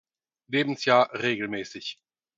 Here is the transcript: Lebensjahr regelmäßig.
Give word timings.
Lebensjahr 0.47 1.13
regelmäßig. 1.13 2.01